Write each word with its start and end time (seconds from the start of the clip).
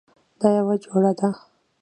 او 0.41 0.41
دا 0.43 0.49
یوه 0.59 0.75
جوړه 0.83 1.11
ده 1.19 1.29